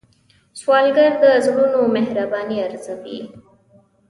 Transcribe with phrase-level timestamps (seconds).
[0.59, 3.19] سوالګر د زړونو مهرباني ارزوي